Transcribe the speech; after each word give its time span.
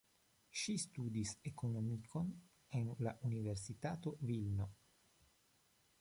Ŝi 0.61 0.73
studis 0.83 1.33
ekonomikon 1.49 2.33
en 2.79 2.91
la 3.09 3.15
Universitato 3.29 4.15
Vilno. 4.31 4.71